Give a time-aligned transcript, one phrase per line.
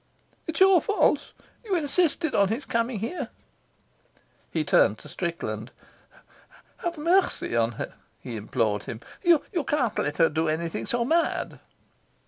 [0.47, 1.31] "It's your fault.
[1.63, 3.29] You insisted on his coming here."
[4.49, 5.69] He turned to Strickland.
[6.77, 9.01] "Have mercy on her," he implored him.
[9.21, 11.59] "You can't let her do anything so mad."